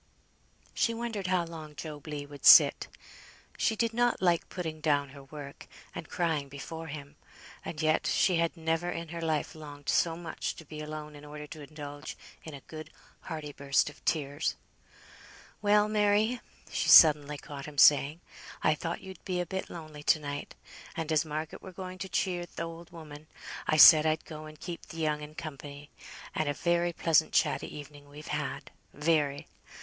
[0.73, 2.87] She wondered how long Job Legh would sit.
[3.55, 7.17] She did not like putting down her work, and crying before him,
[7.63, 11.23] and yet she had never in her life longed so much to be alone in
[11.23, 14.55] order to indulge in a good hearty burst of tears.
[15.61, 16.41] "Well, Mary,"
[16.71, 18.21] she suddenly caught him saying,
[18.63, 20.55] "I thought you'd be a bit lonely to night;
[20.97, 23.27] and as Margaret were going to cheer th' old woman,
[23.67, 25.91] I said I'd go and keep th' young un company;
[26.33, 29.45] and a very pleasant, chatty evening we've had; very.